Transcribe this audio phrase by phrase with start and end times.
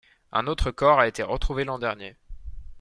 [0.31, 2.15] Un autre corps a été trouvé l’an dernier.